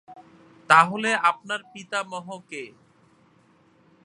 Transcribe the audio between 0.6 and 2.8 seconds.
তাহলে আপনার পিতামহ কে?